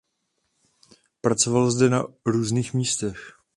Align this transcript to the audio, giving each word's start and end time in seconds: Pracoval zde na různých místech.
Pracoval 1.21 1.71
zde 1.71 1.89
na 1.89 2.03
různých 2.25 2.73
místech. 2.73 3.33